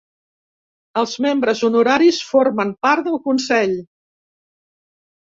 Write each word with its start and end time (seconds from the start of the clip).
Els 1.01 1.13
membres 1.25 1.61
honoraris 1.69 2.23
formen 2.31 2.75
part 2.89 3.09
del 3.13 3.23
Consell. 3.31 3.81